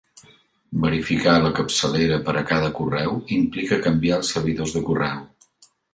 [0.85, 5.21] Verificar la capçalera per a cada correu implica canviar els servidors de correu.